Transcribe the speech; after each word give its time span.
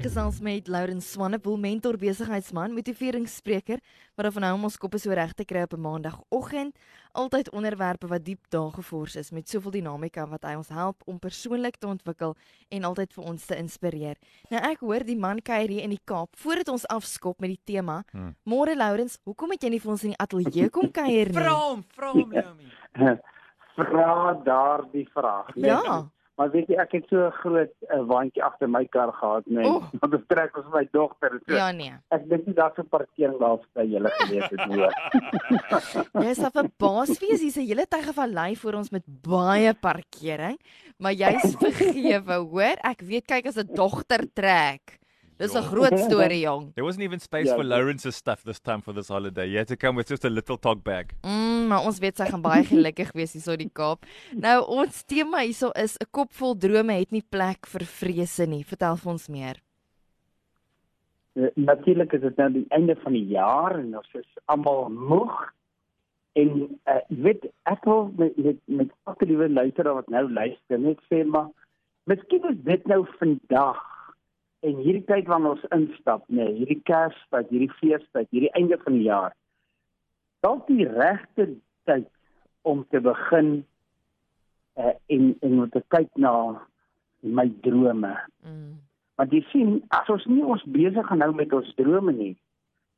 Gesels 0.00 0.38
met 0.40 0.68
Lourens 0.68 1.10
Swanepoel, 1.12 1.58
mentor, 1.60 1.98
besigheidsman, 2.00 2.72
motiveringsspreker, 2.72 3.82
wat 4.16 4.32
van 4.32 4.46
nou 4.46 4.52
om 4.56 4.62
ons 4.64 4.78
koppe 4.80 4.96
so 4.96 5.12
reg 5.12 5.34
te 5.36 5.44
kry 5.44 5.66
op 5.66 5.74
'n 5.76 5.80
maandagooggend. 5.80 6.76
Altyd 7.12 7.50
onderwerpe 7.50 8.06
wat 8.06 8.24
diep 8.24 8.40
daar 8.48 8.70
gefors 8.70 9.16
is 9.16 9.30
met 9.30 9.48
soveel 9.48 9.70
dinamika 9.70 10.26
wat 10.26 10.42
hy 10.42 10.54
ons 10.54 10.68
help 10.68 11.02
om 11.04 11.18
persoonlik 11.18 11.76
te 11.76 11.86
ontwikkel 11.86 12.34
en 12.68 12.84
altyd 12.84 13.12
vir 13.12 13.24
ons 13.24 13.46
te 13.46 13.56
inspireer. 13.56 14.16
Nou 14.48 14.62
ek 14.70 14.80
hoor 14.80 15.04
die 15.04 15.18
man 15.18 15.42
kuier 15.42 15.68
hier 15.68 15.82
in 15.82 15.90
die 15.90 16.04
Kaap 16.04 16.28
voordat 16.36 16.68
ons 16.68 16.86
afskop 16.86 17.40
met 17.40 17.50
die 17.50 17.60
tema. 17.64 18.02
Hmm. 18.12 18.34
Môre 18.44 18.76
Lourens, 18.76 19.18
hoekom 19.24 19.50
het 19.50 19.62
jy 19.62 19.68
nie 19.68 19.80
vir 19.80 19.90
ons 19.90 20.04
in 20.04 20.10
die 20.10 20.18
ateljee 20.18 20.70
kom 20.70 20.90
kuier 20.90 21.26
nie? 21.30 21.40
Vra 21.42 21.52
hom, 21.52 21.84
vra 21.88 22.12
hom 22.12 22.30
Naomi. 22.30 22.72
Vra 23.76 24.40
daardie 24.44 25.08
vraag. 25.12 25.54
Ja. 25.54 26.10
Maar 26.40 26.48
weet 26.54 26.70
jy, 26.72 26.76
ek 26.80 26.94
het 26.96 27.10
so 27.12 27.20
'n 27.26 27.34
groot 27.42 27.72
uh, 27.92 27.98
waantjie 28.08 28.40
agter 28.40 28.68
my 28.72 28.86
kar 28.88 29.10
gehad, 29.12 29.44
nee. 29.44 29.72
Want 30.00 30.12
dit 30.14 30.22
trek 30.32 30.56
ons 30.56 30.70
my 30.72 30.86
dogter. 30.90 31.36
So. 31.44 31.52
Ja 31.52 31.68
nee. 31.70 31.92
Ek 32.16 32.24
dink 32.30 32.46
nie 32.48 32.54
daar's 32.56 32.78
'n 32.80 32.88
parkeerplaas 32.88 33.66
by 33.76 33.84
julle 33.84 34.08
gewees 34.22 34.48
het 34.48 34.64
nie. 34.72 34.80
Jy 36.24 36.30
is 36.30 36.40
af 36.40 36.56
'n 36.56 36.72
baasfees, 36.80 37.44
hier's 37.44 37.60
'n 37.60 37.68
hele 37.68 37.84
tygervallei 37.84 38.56
voor 38.56 38.80
ons 38.80 38.88
met 38.90 39.04
baie 39.04 39.74
parkering, 39.74 40.56
maar 40.96 41.12
jy's 41.12 41.52
vergewe, 41.60 42.40
hoor? 42.40 42.80
Ek 42.88 43.04
weet 43.04 43.28
kyk 43.28 43.52
as 43.52 43.60
'n 43.60 43.74
dogter 43.76 44.24
trek. 44.32 44.99
Dis 45.40 45.54
'n 45.56 45.62
groot 45.72 45.96
storie, 46.08 46.40
jong. 46.44 46.72
There 46.74 46.84
wasn't 46.84 47.04
even 47.04 47.18
space 47.20 47.48
Ja, 47.48 47.54
for. 47.56 47.64
Lawrence's 47.64 48.16
stuff 48.16 48.42
this 48.44 48.60
time 48.60 48.82
for 48.82 48.92
this 48.92 49.08
holiday. 49.08 49.46
You 49.48 49.56
had 49.58 49.68
to 49.68 49.76
come 49.76 49.96
with 49.96 50.08
just 50.08 50.24
a 50.24 50.28
little 50.28 50.58
talk 50.58 50.82
bag. 50.84 51.14
Mm, 51.24 51.66
maar 51.68 51.84
ons 51.88 51.98
weet 51.98 52.16
sy 52.20 52.26
gaan 52.28 52.42
baie 52.44 52.64
gelukkig 52.68 53.12
wees 53.16 53.32
hierso 53.32 53.52
in 53.56 53.64
die 53.64 53.70
Kaap. 53.72 54.04
Nou 54.36 54.58
ons 54.68 55.02
tema 55.08 55.40
hierso 55.40 55.70
is 55.80 55.96
'n 55.96 56.08
kop 56.10 56.32
vol 56.32 56.54
drome 56.58 56.92
het 56.92 57.10
nie 57.10 57.24
plek 57.24 57.66
vir 57.66 57.84
vrese 57.88 58.46
nie. 58.46 58.64
Vertel 58.64 58.96
vir 58.96 59.12
ons 59.12 59.28
meer. 59.28 59.56
Uh, 61.38 61.48
Natuurlik 61.56 62.12
is 62.12 62.20
dit 62.20 62.36
nou 62.36 62.50
die 62.52 62.66
einde 62.68 62.96
van 63.02 63.12
die 63.12 63.26
jaar 63.32 63.78
en 63.78 63.96
ons 63.96 64.14
is 64.18 64.28
almal 64.46 64.90
moeg. 64.90 65.32
En 66.38 66.50
uh, 66.86 67.00
weet, 67.08 67.46
ek 67.64 67.84
wil 67.84 68.12
met 68.18 68.36
met, 68.36 68.58
met 68.66 68.90
elke 69.06 69.24
liewe 69.26 69.48
luisteraar 69.48 69.94
wat 69.94 70.08
nou 70.08 70.26
luister 70.32 70.78
net 70.78 70.98
sê 71.08 71.24
maar 71.24 71.48
miskien 72.04 72.44
is 72.50 72.60
dit 72.64 72.86
nou 72.86 73.06
vandag 73.18 73.80
en 74.66 74.80
hierdie 74.84 75.04
tyd 75.08 75.28
wanneer 75.30 75.56
ons 75.56 75.68
instap, 75.74 76.24
nee, 76.28 76.48
hierdie 76.58 76.80
Kerstyd, 76.88 77.48
hierdie 77.52 77.72
feestyd, 77.78 78.28
hierdie 78.30 78.52
einde 78.58 78.78
van 78.84 78.98
die 78.98 79.06
jaar. 79.06 79.36
Dalk 80.44 80.66
die 80.68 80.86
regte 80.88 81.48
tyd 81.88 82.08
om 82.68 82.84
te 82.92 83.00
begin 83.04 83.50
uh, 84.76 84.94
en 85.08 85.32
en 85.40 85.58
om 85.64 85.72
te 85.72 85.82
kyk 85.94 86.12
na 86.20 86.34
my 87.20 87.48
drome. 87.64 88.12
Mm. 88.44 88.78
Want 89.20 89.34
jy 89.36 89.40
sien, 89.50 89.74
as 89.96 90.08
ons 90.12 90.24
nie 90.28 90.44
ons 90.44 90.62
besig 90.76 91.08
gaan 91.08 91.24
hou 91.24 91.32
met 91.36 91.52
ons 91.56 91.74
drome 91.80 92.12
nie, 92.16 92.34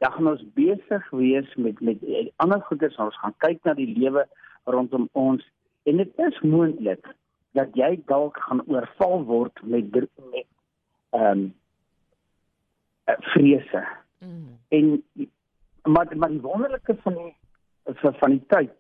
dan 0.03 0.15
gaan 0.15 0.31
ons 0.35 0.45
besig 0.59 1.11
wees 1.15 1.51
met 1.57 1.81
met 1.81 2.03
eh, 2.03 2.29
ander 2.43 2.63
goeders, 2.69 2.99
ons 3.03 3.19
gaan 3.23 3.35
kyk 3.45 3.63
na 3.67 3.75
die 3.79 3.91
lewe 3.91 4.27
rondom 4.71 5.09
ons 5.19 5.45
en 5.91 5.99
dit 5.99 6.23
is 6.27 6.39
moontlik 6.47 7.07
dat 7.59 7.75
jy 7.79 7.97
dalk 8.11 8.39
gaan 8.47 8.63
oorval 8.67 9.25
word 9.29 9.63
met 9.63 9.95
met 9.95 10.49
ehm 11.13 11.45
um, 11.45 13.21
vrese. 13.33 13.83
Mm. 14.19 14.59
En 14.69 15.05
maar 15.83 16.17
maar 16.17 16.29
die 16.29 16.41
wonderlike 16.41 16.97
van 17.03 17.15
die 17.15 17.35
van, 17.85 18.15
van 18.15 18.31
die 18.31 18.45
tyd 18.47 18.71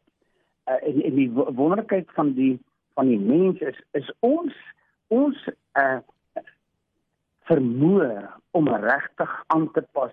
uh, 0.68 0.88
en, 0.88 1.02
en 1.02 1.14
die 1.14 1.30
wo- 1.30 1.52
wonderlikheid 1.52 2.10
van 2.14 2.32
die 2.32 2.60
van 2.94 3.08
die 3.08 3.18
mens 3.18 3.58
is 3.58 3.82
is 3.90 4.12
ons 4.20 4.54
ons 5.08 5.48
uh, 5.78 5.98
vermoë 7.50 8.28
om 8.50 8.68
regtig 8.68 9.32
aan 9.46 9.70
te 9.72 9.82
pas 9.92 10.12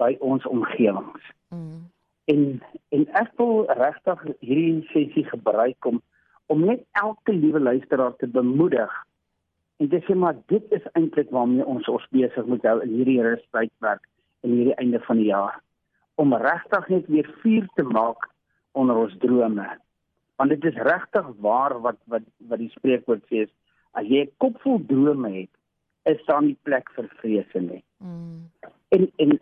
by 0.00 0.14
ons 0.20 0.46
omgewings. 0.46 1.32
Mm. 1.48 1.90
En 2.24 2.62
en 2.88 3.06
ek 3.20 3.32
wil 3.36 3.66
regtig 3.80 4.22
hierdie 4.38 4.86
sessie 4.92 5.26
gebruik 5.28 5.84
om 5.84 6.00
om 6.46 6.64
net 6.66 6.82
elke 6.98 7.32
liewe 7.32 7.60
luisteraar 7.60 8.16
te 8.16 8.26
bemoedig 8.26 8.94
en 9.80 9.88
te 9.88 10.00
sê 10.04 10.14
maar 10.14 10.36
dit 10.52 10.72
is 10.76 10.86
eintlik 10.92 11.30
waarmee 11.34 11.66
ons 11.74 11.88
ons 11.88 12.06
besig 12.14 12.46
moet 12.46 12.64
hou 12.68 12.78
in 12.84 12.92
hierdie 12.98 13.20
rustydperk 13.24 14.02
en 14.44 14.56
hierdie 14.56 14.76
einde 14.82 15.00
van 15.06 15.20
die 15.20 15.30
jaar 15.30 15.60
om 16.20 16.34
regtig 16.36 16.88
net 16.92 17.06
weer 17.08 17.28
vuur 17.42 17.68
te 17.78 17.84
maak 17.88 18.26
onder 18.76 18.98
ons 19.00 19.14
drome. 19.22 19.66
Want 20.36 20.52
dit 20.52 20.64
is 20.68 20.82
regtig 20.88 21.30
waar 21.46 21.78
wat 21.86 21.96
wat 22.12 22.26
wat 22.52 22.60
die 22.60 22.72
spreekwoord 22.76 23.24
sê 23.30 23.46
is 23.46 23.54
as 23.96 24.06
jy 24.06 24.26
'n 24.26 24.32
kop 24.38 24.60
vol 24.62 24.78
drome 24.86 25.30
het, 25.32 25.52
is 26.04 26.20
daar 26.26 26.42
nie 26.42 26.58
plek 26.62 26.90
vir 26.96 27.08
vrese 27.20 27.60
nie 27.60 27.84
Mm. 28.00 28.48
en 28.88 29.10
en 29.16 29.40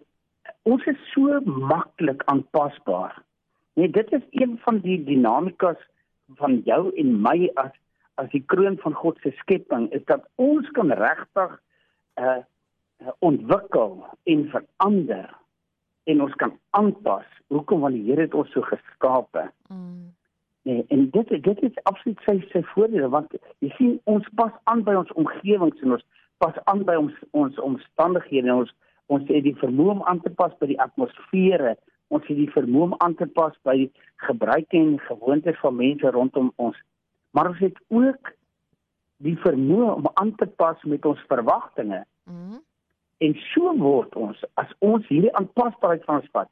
ons 0.63 0.87
is 0.91 0.99
so 1.13 1.41
maklik 1.45 2.23
aanpasbaar. 2.27 3.23
Nee, 3.75 3.91
dit 3.91 4.13
is 4.13 4.25
een 4.31 4.59
van 4.65 4.81
die 4.83 5.05
dinamikas 5.05 5.79
van 6.41 6.59
jou 6.67 6.91
en 6.97 7.21
my 7.23 7.51
as 7.55 7.71
as 8.19 8.31
die 8.35 8.43
kroon 8.51 8.79
van 8.83 8.97
God 8.99 9.19
se 9.23 9.33
skepping 9.43 9.89
is 9.97 10.05
dat 10.11 10.27
ons 10.43 10.69
kan 10.77 10.93
regtig 10.93 11.59
uh, 12.19 12.39
uh 12.99 13.15
ontwikkel 13.23 14.01
en 14.27 14.41
verander 14.51 15.29
en 16.11 16.23
ons 16.25 16.35
kan 16.41 16.55
aanpas. 16.71 17.27
Hoekom 17.53 17.85
want 17.85 17.95
die 17.95 18.07
Here 18.09 18.27
het 18.27 18.35
ons 18.35 18.51
so 18.53 18.65
geskape. 18.67 19.45
Mm. 19.69 20.09
Nee, 20.69 20.85
en 20.89 21.11
dit 21.11 21.29
dit 21.45 21.63
is 21.63 21.77
absoluut 21.83 22.21
sy 22.27 22.35
sy 22.53 22.61
voordele 22.75 23.09
want 23.13 23.33
jy 23.65 23.71
sien 23.77 23.95
ons 24.11 24.27
pas 24.41 24.53
aan 24.73 24.83
by 24.85 24.97
ons 24.99 25.13
omgewings 25.21 25.85
en 25.85 25.95
ons 25.97 26.05
pas 26.43 26.59
aan 26.71 26.83
by 26.89 26.97
ons 27.01 27.15
ons 27.39 27.61
omstandighede 27.65 28.51
en 28.51 28.65
ons 28.65 28.75
ons 29.15 29.31
het 29.31 29.47
die 29.47 29.55
vermoë 29.63 29.95
om 29.95 30.03
aan 30.11 30.21
te 30.25 30.33
pas 30.41 30.53
by 30.61 30.69
die 30.69 30.81
atmosfere 30.85 31.77
ons 32.13 32.27
het 32.29 32.37
die 32.37 32.51
vermoë 32.53 32.91
om 32.91 32.99
aan 33.05 33.17
te 33.21 33.31
pas 33.39 33.57
by 33.69 33.79
die 33.85 33.89
gebruike 34.27 34.77
en 34.77 34.99
gewoontes 35.07 35.57
van 35.63 35.79
mense 35.79 36.13
rondom 36.19 36.53
ons 36.67 36.77
maar 37.31 37.49
ons 37.49 37.59
het 37.59 37.79
ook 37.89 38.33
die 39.17 39.37
vermoë 39.43 39.95
om 39.95 40.07
aan 40.15 40.35
te 40.35 40.47
pas 40.47 40.83
met 40.83 41.05
ons 41.05 41.21
verwagtinge 41.29 42.05
Mm. 42.29 42.59
en 43.25 43.35
so 43.55 43.73
word 43.79 44.17
ons 44.17 44.45
as 44.61 44.73
ons 44.85 45.07
hierdie 45.09 45.33
aanpasbaarheid 45.35 46.05
van 46.05 46.21
ons 46.21 46.31
vat 46.33 46.51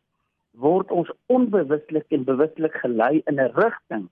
word 0.56 0.90
ons 0.90 1.10
onbewuslik 1.26 2.06
en 2.16 2.24
bewuslik 2.24 2.74
gelei 2.80 3.22
in 3.26 3.40
'n 3.40 3.52
rigting 3.54 4.08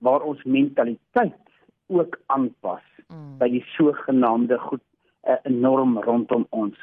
waar 0.00 0.22
ons 0.22 0.42
mentaliteit 0.44 1.50
ook 1.88 2.18
aanpas 2.26 2.82
Mm. 3.12 3.38
by 3.38 3.48
die 3.48 3.64
sogenaamde 3.76 4.58
goed 4.58 4.82
'n 5.24 5.52
uh, 5.52 5.60
norm 5.60 5.98
rondom 5.98 6.46
ons. 6.50 6.76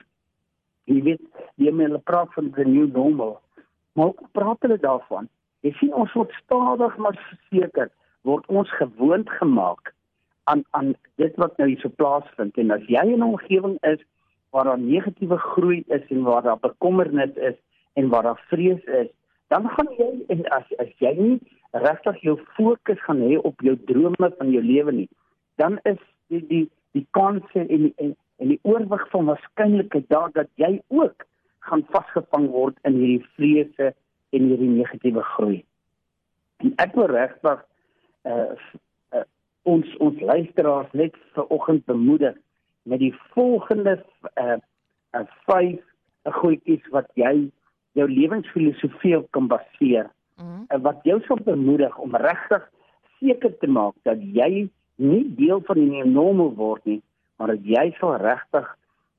Jy 0.83 1.01
weet, 1.01 1.21
jy 1.55 1.71
moet 1.71 1.87
hulle 1.87 1.99
praat 1.99 2.33
van 2.33 2.51
the 2.51 2.63
new 2.63 2.87
normal. 2.93 3.41
Maar 3.93 4.05
ook 4.05 4.21
praat 4.31 4.57
hulle 4.61 4.77
daarvan. 4.77 5.27
Jy 5.59 5.71
sien 5.71 5.93
ons 5.93 6.13
word 6.13 6.31
stadig 6.43 6.97
maar 6.97 7.17
verseker 7.29 7.89
word 8.27 8.45
ons 8.47 8.71
gewoond 8.77 9.29
gemaak 9.29 9.93
aan 10.43 10.63
aan 10.71 10.95
dit 11.15 11.35
wat 11.35 11.57
nou 11.57 11.67
hier 11.69 11.79
so 11.79 11.89
plaasvind 12.01 12.57
en 12.57 12.71
as 12.71 12.85
jy 12.87 13.03
in 13.05 13.19
'n 13.19 13.29
omgewing 13.33 13.77
is 13.93 14.01
waar 14.49 14.63
daar 14.63 14.79
negatiewe 14.79 15.37
groei 15.37 15.83
is 15.87 16.05
en 16.09 16.21
waar 16.23 16.41
daar 16.41 16.59
bekommernis 16.59 17.33
is 17.35 17.55
en 17.93 18.09
waar 18.09 18.23
daar 18.23 18.41
vrees 18.47 18.83
is, 18.83 19.07
dan 19.47 19.69
gaan 19.69 19.89
jy 19.97 20.09
en 20.27 20.45
as 20.49 20.75
as 20.77 20.91
jy 20.97 21.13
nie 21.17 21.39
regtig 21.71 22.21
jou 22.21 22.35
fokus 22.57 23.01
gaan 23.05 23.21
hê 23.21 23.37
op 23.37 23.61
jou 23.61 23.75
drome 23.91 24.29
van 24.37 24.51
jou 24.51 24.63
lewe 24.63 24.91
nie, 24.91 25.09
dan 25.55 25.79
is 25.83 26.01
die 26.27 26.41
die 26.47 26.65
die 26.97 27.07
kanse 27.11 27.65
en 27.65 27.93
en, 27.95 28.15
en 28.37 28.53
die 28.53 28.59
oorwig 28.61 29.09
van 29.09 29.25
waarskynlikheid 29.25 30.09
daar 30.09 30.31
dat 30.33 30.49
jy 30.55 30.81
ook 30.87 31.25
gaan 31.69 31.85
vasgevang 31.93 32.49
word 32.49 32.77
in 32.83 32.97
hierdie 33.01 33.25
vrese 33.35 33.93
en 34.29 34.49
hierdie 34.51 34.69
negatiewe 34.69 35.23
groei. 35.33 35.63
En 36.57 36.73
ek 36.81 36.95
wil 36.97 37.11
regtig 37.13 37.65
uh, 38.25 38.55
uh 39.13 39.25
ons 39.63 39.85
ons 39.97 40.19
luisteraars 40.19 40.91
net 40.91 41.15
vanoggend 41.35 41.85
bemoedig 41.85 42.35
met 42.83 42.99
die 42.99 43.13
volgende 43.35 43.99
uh, 44.35 44.57
uh 45.13 45.25
vyf 45.45 45.83
goedjies 46.41 46.85
wat 46.95 47.09
jy 47.15 47.49
jou 47.97 48.07
lewensfilosofie 48.07 49.17
op 49.17 49.31
kan 49.31 49.47
baseer 49.47 50.09
Mm. 50.39 50.63
uh, 50.71 50.77
wat 50.79 51.03
jou 51.03 51.17
sal 51.27 51.39
bemoedig 51.43 51.97
om 51.99 52.15
regtig 52.15 52.63
seker 53.19 53.51
te 53.59 53.67
maak 53.67 53.95
dat 54.07 54.21
jy 54.23 54.69
nie 54.95 55.23
deel 55.35 55.59
van 55.67 55.79
die 55.79 56.03
normal 56.07 56.53
word 56.55 56.85
nie, 56.87 57.01
maar 57.35 57.51
dat 57.51 57.65
jy 57.67 57.89
sal 57.99 58.15
regtig 58.23 58.67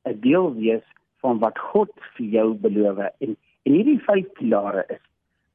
'n 0.08 0.16
deel 0.24 0.48
wees 0.56 0.86
van 1.20 1.38
wat 1.44 1.58
God 1.72 1.92
vir 2.16 2.26
jou 2.36 2.46
beloof 2.54 3.04
en 3.20 3.36
en 3.68 3.72
hierdie 3.76 4.00
vyf 4.06 4.32
pilare 4.38 4.84
is 4.88 5.02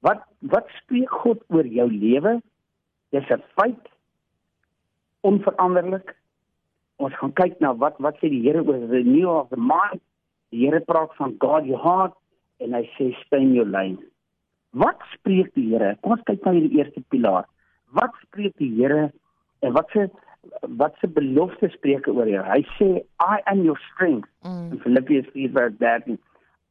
wat 0.06 0.22
wat 0.54 0.70
spreek 0.82 1.10
God 1.10 1.42
oor 1.50 1.66
jou 1.66 1.90
lewe? 1.90 2.42
Dis 3.16 3.32
'n 3.32 3.44
feit 3.56 3.90
onveranderlik. 5.24 6.16
ons 6.98 7.16
gaan 7.20 7.34
kyk 7.36 7.58
na 7.64 7.74
wat 7.76 7.98
wat 8.04 8.20
sê 8.22 8.30
die 8.32 8.44
Here 8.46 8.64
oor 8.64 8.80
the 8.92 9.04
new 9.04 9.30
of 9.30 9.50
the 9.52 9.60
mind. 9.60 10.02
Die 10.52 10.64
Here 10.64 10.80
praat 10.88 11.16
van 11.20 11.36
God 11.44 11.68
your 11.68 11.82
heart 11.84 12.16
en 12.64 12.76
hy 12.78 12.86
sê 12.96 13.12
stay 13.26 13.42
in 13.44 13.56
your 13.58 13.68
lane. 13.68 14.00
Wat 14.72 15.02
spreek 15.14 15.52
die 15.58 15.68
Here? 15.72 15.96
Kom 16.04 16.16
ons 16.16 16.28
kyk 16.30 16.46
na 16.46 16.56
hierdie 16.56 16.80
eerste 16.80 17.04
pilaar. 17.12 17.50
Wat 17.96 18.16
spreek 18.28 18.56
die 18.62 18.72
Here 18.78 19.10
en 19.66 19.76
wat 19.76 19.92
se 19.96 20.08
wat 20.80 20.96
se 21.02 21.10
belofte 21.12 21.72
spreek 21.74 22.08
oor 22.12 22.30
jou? 22.30 22.44
Hy 22.48 22.62
sê 22.78 22.90
I 23.20 23.42
am 23.52 23.66
your 23.68 23.80
strength. 23.92 24.30
Mm. 24.48 24.72
In 24.76 24.84
Philippians 24.86 25.28
4:13. 25.36 26.20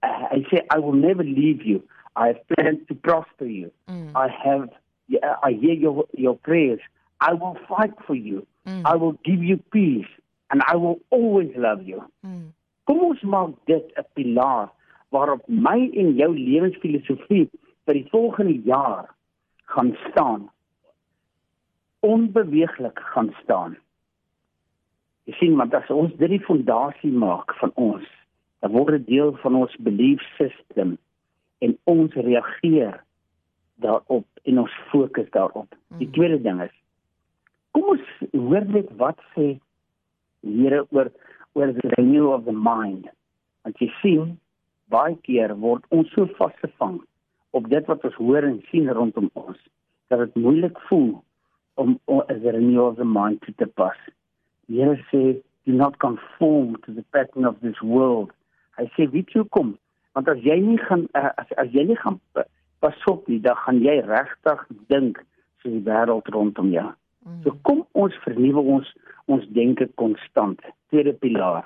Uh, 0.04 0.14
hy 0.30 0.40
sê 0.52 0.64
I 0.72 0.80
will 0.80 0.96
never 0.96 1.26
leave 1.26 1.66
you. 1.68 1.82
I 2.16 2.30
have 2.32 2.40
planned 2.54 2.86
to 2.88 2.94
prosper 2.94 3.50
you. 3.50 3.72
Mm. 3.90 4.12
I 4.14 4.28
have 4.30 4.70
I 5.10 5.52
hear 5.52 5.74
your 5.74 6.06
your 6.12 6.36
prayers. 6.36 6.80
I 7.20 7.34
will 7.34 7.56
fight 7.68 7.94
for 8.06 8.14
you. 8.14 8.46
Mm. 8.66 8.82
I 8.84 8.96
will 8.96 9.16
give 9.24 9.42
you 9.42 9.58
peace 9.72 10.06
and 10.50 10.62
I 10.66 10.76
will 10.76 10.98
always 11.10 11.50
love 11.56 11.82
you. 11.82 12.02
Mm. 12.26 12.52
Kom 12.86 13.00
ons 13.00 13.22
maak 13.22 13.54
dit 13.66 13.84
'n 13.96 14.04
pilaar 14.14 14.68
waarop 15.08 15.48
my 15.48 15.90
en 15.92 16.14
jou 16.16 16.30
lewensfilosofie 16.38 17.48
vir 17.86 17.94
die 17.94 18.08
volgende 18.10 18.58
jaar 18.64 19.14
gaan 19.64 19.96
staan. 20.10 20.50
Onbeweeglik 22.00 22.98
gaan 22.98 23.34
staan. 23.42 23.76
Jy 25.24 25.34
sien, 25.38 25.56
want 25.56 25.74
as 25.74 25.88
ons 25.88 26.12
dit 26.20 26.28
die 26.28 26.44
fondasie 26.44 27.12
maak 27.12 27.54
van 27.60 27.72
ons, 27.74 28.04
dan 28.60 28.72
word 28.72 28.98
dit 28.98 29.06
deel 29.06 29.32
van 29.40 29.54
ons 29.54 29.76
belief 29.76 30.20
system 30.36 30.98
en 31.64 31.78
ons 31.84 32.12
reageer 32.12 33.00
daarop 33.82 34.26
en 34.44 34.58
ons 34.58 34.78
fokus 34.90 35.30
daarop. 35.30 35.68
Die 35.98 36.06
Mm. 36.06 36.12
tweede 36.12 36.40
ding 36.42 36.62
is 36.62 36.74
kom 37.74 37.82
ons 37.82 38.06
hoor 38.32 38.64
net 38.64 38.90
wat 38.96 39.18
sê 39.34 39.58
Here 40.44 40.84
oor 40.90 41.10
oor 41.54 41.72
the 41.72 41.88
renewal 41.96 42.34
of 42.34 42.44
the 42.44 42.52
mind. 42.52 43.08
Want 43.64 43.78
jy 43.80 43.88
sien, 44.02 44.34
baie 44.92 45.16
keer 45.24 45.54
word 45.56 45.86
ons 45.88 46.10
so 46.12 46.26
vasgevang 46.38 46.98
op 47.56 47.68
dit 47.70 47.86
wat 47.88 48.04
ons 48.04 48.18
hoor 48.20 48.44
en 48.44 48.58
sien 48.70 48.90
rondom 48.92 49.30
ons 49.40 49.56
dat 50.12 50.20
dit 50.20 50.36
moeilik 50.36 50.76
voel 50.90 51.14
om 51.80 51.96
om 52.04 52.20
'n 52.28 52.42
renewal 52.44 52.90
of 52.90 52.96
the 52.96 53.04
mind 53.04 53.40
toe 53.40 53.54
te 53.56 53.66
pas. 53.66 53.96
Die 54.66 54.82
Here 54.82 55.00
sê, 55.10 55.40
"Do 55.64 55.72
not 55.72 55.96
conform 55.98 56.76
to 56.82 56.92
the 56.92 57.04
pattern 57.10 57.46
of 57.46 57.60
this 57.60 57.80
world." 57.80 58.30
Hy 58.76 58.84
sê, 58.96 59.10
"Wie 59.10 59.24
toe 59.24 59.44
kom?" 59.44 59.78
Want 60.12 60.28
as 60.28 60.38
jy 60.38 60.60
nie 60.60 60.78
gaan 60.78 61.08
uh, 61.14 61.30
as 61.36 61.50
as 61.56 61.70
jy 61.72 61.84
nie 61.84 61.96
gaan 61.96 62.20
pas 62.84 63.04
op 63.08 63.28
nie, 63.32 63.40
dan 63.40 63.56
gaan 63.64 63.78
jy 63.80 63.94
regtig 64.04 64.66
dink 64.92 65.22
soos 65.62 65.72
die 65.72 65.84
wêreld 65.86 66.28
rondom 66.36 66.68
jou. 66.74 66.90
So 67.44 67.50
Mm. 67.54 67.60
kom 67.64 67.78
ons 67.96 68.14
vernuwe 68.26 68.60
ons 68.60 68.90
ons 69.32 69.44
denke 69.56 69.86
konstant. 69.96 70.60
Tweede 70.92 71.14
pilaar. 71.16 71.64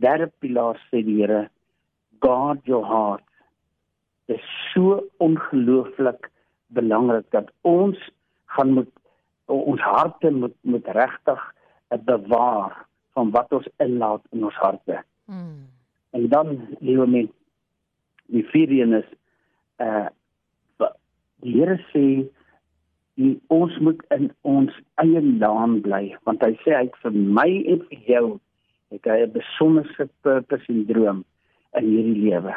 Derde 0.00 0.30
pilaar 0.40 0.78
sê 0.88 1.02
die 1.04 1.18
Here, 1.20 1.50
guard 2.24 2.64
your 2.64 2.86
heart. 2.88 3.22
Dit 4.26 4.38
is 4.38 4.46
so 4.72 5.02
ongelooflik 5.20 6.30
belangrik 6.72 7.28
dat 7.30 7.50
ons 7.62 7.98
gaan 8.56 8.72
moet 8.72 8.88
ons 9.46 9.80
harte 9.80 10.30
moet 10.30 10.54
moet 10.62 10.86
regtig 10.96 11.42
eh, 11.92 11.98
bewaar 11.98 12.86
van 13.14 13.30
wat 13.30 13.52
ons 13.52 13.68
inlaat 13.78 14.22
in 14.32 14.44
ons 14.44 14.54
harte. 14.54 15.02
Mm. 15.26 15.68
En 16.10 16.28
dan 16.28 16.56
liewe 16.80 17.06
mense, 17.06 17.32
die 18.26 18.44
vierde 18.44 18.80
een 18.82 18.92
is 19.02 19.10
uh 19.80 19.86
wa- 19.86 20.10
die 21.42 21.52
Here 21.58 21.76
sê 21.92 22.04
die, 23.16 23.34
ons 23.52 23.76
moet 23.80 24.02
in 24.14 24.30
ons 24.42 24.72
eie 25.02 25.22
laan 25.22 25.80
bly 25.84 26.16
want 26.28 26.44
hy 26.44 26.52
sê 26.64 26.74
hy 26.76 26.84
het 26.88 26.98
vir 27.02 27.16
my 27.38 27.48
en 27.72 27.82
vir 27.90 28.10
jou 28.12 28.26
het 28.94 29.08
hy 29.10 29.18
'n 29.24 29.32
besonderse 29.32 30.08
purpose 30.22 30.68
en 30.72 30.86
droom 30.86 31.24
in 31.76 31.84
hierdie 31.84 32.22
lewe. 32.30 32.54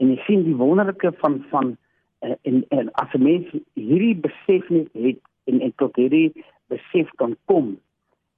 En 0.00 0.10
jy 0.10 0.18
sien 0.26 0.44
die 0.44 0.56
wonderlike 0.56 1.12
van 1.22 1.44
van 1.50 1.76
uh, 2.22 2.34
en 2.42 2.64
en 2.70 2.90
as 3.02 3.14
'n 3.14 3.22
mens 3.22 3.46
hierdie 3.74 4.16
besef 4.16 4.68
net 4.68 4.88
het 4.92 5.20
en 5.44 5.60
en 5.60 5.72
tot 5.76 5.96
hierdie 5.96 6.32
besef 6.68 7.10
kan 7.16 7.36
kom 7.46 7.78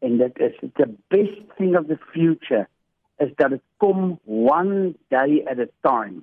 en 0.05 0.19
dit 0.19 0.39
is 0.39 0.57
the 0.75 0.89
best 1.09 1.41
thing 1.57 1.77
of 1.77 1.87
the 1.87 1.99
future 2.13 2.67
is 3.19 3.31
dat 3.37 3.51
dit 3.51 3.63
kom 3.77 4.19
one 4.27 4.95
day 5.09 5.45
at 5.47 5.59
a 5.59 5.67
time. 5.81 6.23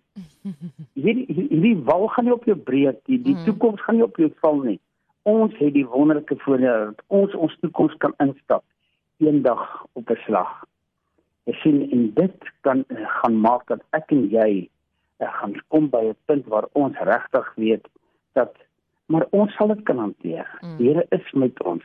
Hierdie 0.94 1.26
hierdie 1.28 1.78
wal 1.88 2.08
gaan 2.08 2.26
nie 2.26 2.34
op 2.34 2.46
jou 2.46 2.56
breek 2.58 3.00
nie. 3.08 3.22
Die 3.24 3.36
Mm. 3.36 3.46
toekoms 3.46 3.82
gaan 3.82 3.96
nie 3.96 4.04
op 4.04 4.18
jou 4.18 4.32
val 4.42 4.60
nie. 4.62 4.80
Ons 5.24 5.56
het 5.58 5.74
die 5.74 5.86
wonderlike 5.86 6.36
voordeel 6.44 6.86
dat 6.92 7.04
ons 7.08 7.34
ons 7.36 7.58
toekoms 7.62 7.96
kan 7.98 8.14
instap 8.20 8.64
eendag 9.18 9.86
op 9.94 10.10
'n 10.10 10.20
slag. 10.26 10.66
Jy 11.46 11.54
sien 11.62 11.92
en 11.92 12.14
dit 12.14 12.52
kan 12.62 12.84
eh, 12.88 13.08
gaan 13.22 13.40
maak 13.40 13.68
dat 13.68 13.82
ek 13.92 14.12
en 14.12 14.28
jy 14.30 14.70
uh, 15.22 15.34
gaan 15.34 15.54
kom 15.68 15.90
by 15.90 16.04
'n 16.10 16.16
punt 16.26 16.46
waar 16.48 16.68
ons 16.74 16.98
regtig 16.98 17.54
weet 17.56 17.88
dat 18.34 18.56
maar 19.06 19.28
ons 19.32 19.54
sal 19.56 19.68
dit 19.68 19.84
kan 19.84 19.98
hanteer. 19.98 20.48
Mm. 20.62 20.78
Die 20.78 20.88
Here 20.88 21.06
is 21.10 21.32
met 21.32 21.64
ons. 21.64 21.84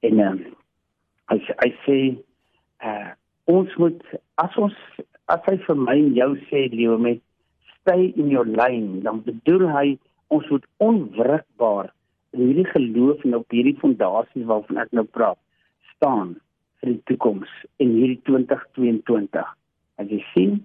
En 0.00 0.18
uh, 0.18 0.34
hy 1.30 1.38
hy 1.56 1.70
sê 1.86 1.98
uh 2.84 3.12
ons 3.50 3.76
moet 3.76 4.00
as 4.40 4.56
ons 4.56 4.76
as 5.32 5.40
hy 5.48 5.56
vir 5.66 5.78
my 5.80 5.96
en 6.00 6.12
jou 6.16 6.30
sê 6.50 6.66
lewe 6.72 6.98
met 7.06 7.20
stay 7.80 8.12
in 8.16 8.30
your 8.32 8.46
lane 8.48 9.02
dan 9.04 9.20
bedoel 9.26 9.66
hy 9.72 9.86
ons 10.34 10.48
moet 10.52 10.66
onwrikbaar 10.86 11.90
in 12.34 12.46
hierdie 12.46 12.68
geloof 12.72 13.24
en 13.24 13.38
op 13.40 13.56
hierdie 13.56 13.76
fondasie 13.80 14.44
waarvan 14.50 14.80
ek 14.84 14.94
nou 14.96 15.04
praat 15.16 15.40
staan 15.94 16.34
vir 16.80 16.94
die 16.94 17.02
toekoms 17.10 17.50
in 17.84 17.92
hierdie 17.98 18.20
2022 18.28 19.44
as 20.02 20.14
jy 20.14 20.22
sien 20.32 20.56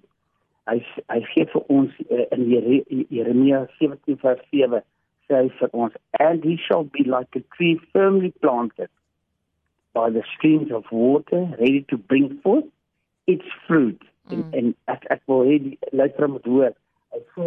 hy 0.70 0.78
hy 1.12 1.20
gee 1.32 1.46
vir 1.52 1.68
ons 1.76 2.00
uh, 2.08 2.24
in 2.36 2.46
Jere- 2.52 3.04
Jeremia 3.12 3.64
17 3.82 4.20
vers 4.24 4.42
7 4.54 4.82
sê 5.28 5.42
hy 5.44 5.52
vir 5.60 5.76
ons 5.84 6.00
and 6.18 6.44
he 6.48 6.56
shall 6.66 6.84
be 6.96 7.04
like 7.04 7.36
a 7.38 7.44
tree 7.56 7.76
firmly 7.92 8.32
planted 8.44 8.90
by 9.94 10.10
the 10.10 10.22
streams 10.34 10.70
of 10.72 10.84
water 10.90 11.42
ready 11.58 11.82
to 11.88 11.96
bring 11.98 12.38
forth 12.42 12.68
its 13.26 13.44
fruit 13.66 14.00
Mm. 14.30 14.42
en 14.52 14.58
en 14.58 14.74
ek 14.94 15.04
ek 15.10 15.22
wil 15.26 15.40
hê 15.48 15.56
die 15.58 15.78
luisteraar 15.90 16.30
moet 16.30 16.44
hoor 16.46 16.72
hy 17.14 17.20
sê 17.34 17.46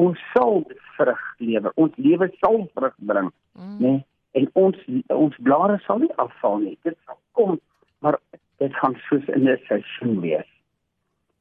ons 0.00 0.18
sal 0.32 0.62
vrug 0.96 1.24
lewer 1.38 1.72
ons 1.76 1.96
lewe 1.96 2.28
sal 2.40 2.58
vrug 2.74 2.94
bring 3.10 3.28
Mm. 3.58 3.76
nê 3.80 3.90
nee? 3.90 4.04
en 4.40 4.48
ons 4.54 4.76
ons 5.08 5.36
blare 5.48 5.76
sal 5.86 5.98
nie 5.98 6.14
afval 6.24 6.58
nie 6.64 6.78
dit 6.88 6.96
sal 7.06 7.18
kom 7.32 7.58
maar 8.00 8.18
dit 8.62 8.74
gaan 8.80 8.96
soos 9.08 9.28
in 9.36 9.48
'n 9.48 9.58
seisoen 9.68 10.20
wees 10.20 10.48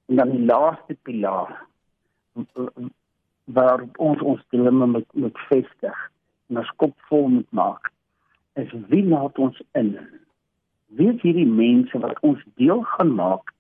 en 0.10 0.16
dan 0.16 0.32
die 0.36 0.46
laaste 0.46 0.98
pilaar 1.04 1.54
waar 3.46 3.86
ons 3.98 4.22
ons 4.22 4.42
drome 4.50 4.86
moet 4.88 5.10
moet 5.14 5.40
vestig 5.50 5.98
en 6.50 6.58
ons 6.58 6.74
kop 6.84 6.96
vol 7.10 7.28
moet 7.38 7.52
maak 7.52 7.92
is 8.56 8.72
wie 8.92 9.06
laat 9.08 9.40
ons 9.40 9.62
in 9.74 9.96
wie 10.98 11.10
is 11.14 11.22
hierdie 11.24 11.48
mense 11.48 12.00
wat 12.04 12.20
ons 12.28 12.42
deel 12.60 12.84
gaan 12.96 13.14
maak 13.16 13.54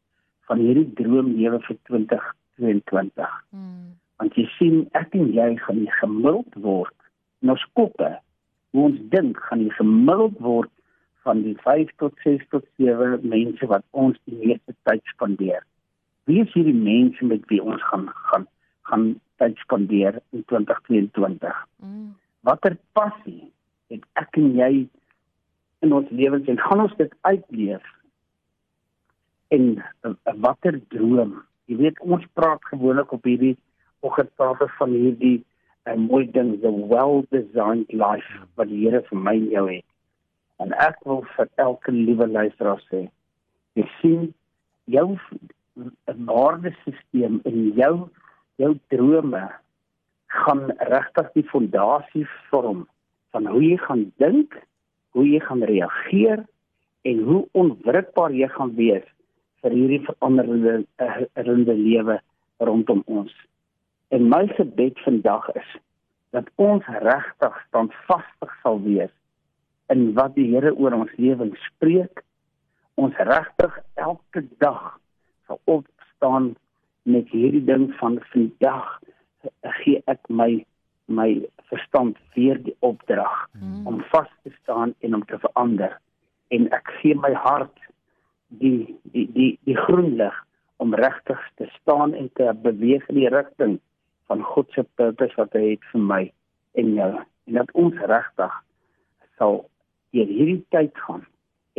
van 0.50 0.60
hierdie 0.60 0.90
droomlewe 1.00 1.60
vir 1.68 1.78
2022 1.90 3.30
Mm. 3.52 3.96
want 4.22 4.36
jy 4.38 4.46
sien 4.58 4.84
ek 4.94 5.16
en 5.18 5.32
jy 5.34 5.56
gaan 5.64 5.80
nie 5.82 5.94
gemiddeld 6.00 6.54
word 6.66 6.94
in 7.42 7.50
ons 7.50 7.64
koppe 7.74 8.10
hoe 8.72 8.84
ons 8.90 9.00
dink 9.16 9.40
gaan 9.48 9.64
nie 9.64 9.74
gemiddeld 9.78 10.38
word 10.40 10.70
van 11.26 11.42
die 11.46 11.56
5 11.64 11.90
tot 12.02 12.14
6 12.24 12.46
tot 12.54 12.66
7 12.78 13.20
mense 13.28 13.68
wat 13.70 13.84
ons 13.92 14.18
die 14.26 14.38
meeste 14.46 14.74
tyd 14.90 15.02
spandeer. 15.14 15.62
Wie 16.26 16.42
is 16.42 16.54
hierdie 16.54 16.74
mense 16.78 17.26
met 17.26 17.44
wie 17.50 17.62
ons 17.62 17.82
gaan 17.90 18.08
gaan 18.30 18.48
gaan 18.90 19.04
tyd 19.38 19.58
spandeer 19.66 20.20
in 20.32 20.44
2022? 20.50 21.60
Mm. 21.84 22.14
Watter 22.48 22.78
passie 22.94 23.52
het 23.94 24.06
ek 24.22 24.38
en 24.38 24.56
jy 24.58 24.72
in 25.82 25.94
ons 25.98 26.10
lewens 26.10 26.48
en 26.52 26.60
gaan 26.60 26.84
ons 26.86 26.96
dit 27.00 27.14
uitleef? 27.28 27.86
En 29.56 29.68
uh, 29.78 30.14
watter 30.44 30.80
droom? 30.94 31.40
Jy 31.70 31.78
weet 31.82 32.02
ons 32.02 32.26
praat 32.38 32.64
gewoonlik 32.72 33.12
op 33.12 33.26
hierdie 33.28 33.56
oggend 34.06 34.32
praat 34.40 34.62
ons 34.62 34.78
van 34.80 34.94
hierdie 34.96 35.40
'n 35.86 35.94
uh, 35.94 35.98
mooi 35.98 36.26
ding, 36.32 36.60
the 36.62 36.72
well-designed 36.94 37.90
life 37.94 38.32
wat 38.56 38.70
die 38.70 38.84
Here 38.86 39.02
vir 39.10 39.18
my 39.18 39.36
en 39.38 39.50
jou 39.50 39.66
het. 39.70 39.88
En 40.62 40.74
ek 40.78 41.00
wil 41.06 41.24
vir 41.36 41.50
elke 41.56 41.92
liewe 41.92 42.28
luisteraar 42.28 42.82
sê, 42.90 43.08
jy 43.74 43.88
sien 44.02 44.34
jou 44.86 45.18
waardesisteem 46.06 47.40
en 47.50 47.58
jou 47.78 47.96
jou 48.62 48.74
drome 48.94 49.42
gaan 50.28 50.70
regtig 50.92 51.32
die 51.34 51.48
fondasie 51.50 52.28
vorm 52.50 52.86
van 53.34 53.48
hoe 53.48 53.64
jy 53.64 53.78
gaan 53.88 54.04
dink, 54.22 54.56
hoe 55.12 55.26
jy 55.28 55.40
gaan 55.44 55.64
reageer 55.68 56.44
en 57.08 57.24
hoe 57.28 57.42
onwrikbaar 57.58 58.34
jy 58.36 58.48
gaan 58.56 58.76
wees 58.78 59.08
vir 59.62 59.76
hierdie 59.78 60.02
veranderende 60.06 60.76
herinnerende 61.02 61.76
lewe 61.78 62.18
rondom 62.62 63.04
ons. 63.06 63.34
En 64.10 64.28
my 64.30 64.46
gebed 64.58 65.00
vandag 65.06 65.50
is 65.56 65.70
dat 66.36 66.48
ons 66.56 66.86
regtig 67.04 67.58
standvastig 67.68 68.56
sal 68.64 68.82
wees 68.84 69.14
in 69.92 70.12
wat 70.16 70.36
die 70.36 70.48
Here 70.54 70.72
oor 70.76 70.96
ons 70.96 71.12
lewens 71.20 71.60
spreek, 71.68 72.24
ons 72.96 73.16
regtig 73.18 73.78
elke 74.00 74.46
dag 74.64 74.98
sal 75.48 75.60
opstaan 75.66 76.54
met 77.04 77.28
hierdie 77.34 77.64
ding 77.66 77.90
van 78.00 78.20
vandag 78.32 79.00
gee 79.82 80.02
ek 80.12 80.30
my 80.30 80.62
my 81.06 81.42
verstand 81.72 82.18
weer 82.36 82.60
die 82.64 82.76
opdrag 82.80 83.48
mm. 83.54 83.88
om 83.88 84.04
vas 84.12 84.30
te 84.44 84.52
staan 84.62 84.94
en 85.00 85.16
om 85.16 85.26
te 85.26 85.40
verander 85.40 85.98
en 86.56 86.68
ek 86.76 86.92
gee 87.00 87.16
my 87.16 87.34
hart 87.34 87.78
die 88.62 88.98
die 89.16 89.28
die 89.36 89.52
die 89.68 89.78
groen 89.86 90.16
lig 90.20 90.38
om 90.84 90.96
regtig 90.98 91.42
te 91.56 91.70
staan 91.80 92.14
en 92.14 92.30
te 92.40 92.52
beweeg 92.64 93.08
in 93.10 93.22
die 93.22 93.32
rigting 93.32 93.80
van 94.32 94.44
God 94.54 94.72
se 94.76 94.84
purpose 95.00 95.38
wat 95.40 95.56
hy 95.58 95.74
het 95.74 95.88
vir 95.94 96.06
my 96.14 96.22
en 96.82 96.94
jou 96.98 97.12
en 97.20 97.60
dat 97.60 97.72
ons 97.84 98.04
regtig 98.14 98.58
sal 99.40 99.64
deur 100.16 100.32
hierdie 100.36 100.64
tyd 100.76 101.04
gaan 101.08 101.24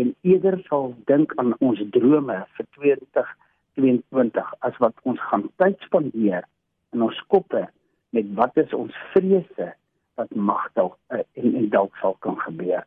en 0.01 0.15
eerder 0.23 0.59
sal 0.69 0.93
dink 1.11 1.35
aan 1.43 1.53
ons 1.61 1.81
drome 1.97 2.39
vir 2.57 2.69
2022 2.79 4.53
as 4.69 4.81
wat 4.85 5.05
ons 5.09 5.21
gaan 5.31 5.47
tyd 5.61 5.89
spandeer 5.89 6.49
in 6.97 7.05
ons 7.09 7.21
koppe 7.33 7.67
met 8.13 8.29
wat 8.37 8.57
is 8.61 8.73
ons 8.77 8.97
vrese 9.13 9.73
wat 10.21 10.35
mag 10.35 10.69
dalk 10.77 10.97
uh, 11.13 11.23
en, 11.41 11.55
en 11.55 11.69
dalk 11.73 11.97
sal 12.01 12.17
kan 12.25 12.37
gebeur. 12.45 12.85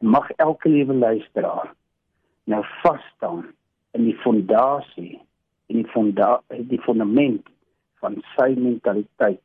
Mag 0.00 0.30
elke 0.42 0.68
liewe 0.68 0.94
luisteraar 0.94 1.70
nou 2.50 2.62
vas 2.82 3.02
staan 3.14 3.44
in 3.94 4.06
die 4.08 4.16
fondasie 4.24 5.20
en 5.70 5.82
die 5.82 5.86
fonda 5.94 6.40
die 6.72 6.80
fundament 6.82 7.46
van 8.02 8.18
sy 8.34 8.50
mentaliteit 8.58 9.42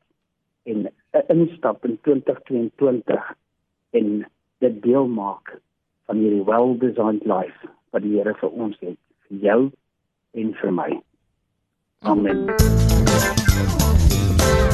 en 0.65 0.87
uh, 0.87 1.23
instap 1.33 1.85
in 1.85 1.99
2022 2.07 3.31
en 4.01 4.13
dit 4.65 4.81
deel 4.81 5.07
maak 5.07 5.57
van 6.09 6.21
hierdie 6.21 6.45
well-designed 6.49 7.25
life 7.29 7.73
wat 7.93 8.05
die 8.05 8.17
Here 8.17 8.33
vir 8.41 8.61
ons 8.65 8.79
het 8.81 8.99
vir 9.27 9.49
jou 9.49 9.59
en 10.35 10.55
vir 10.61 10.79
my. 10.81 10.89
Amen. 12.05 13.93